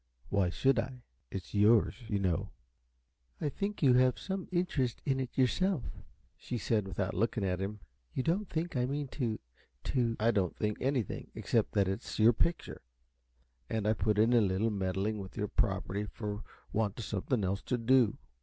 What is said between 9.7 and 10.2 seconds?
to"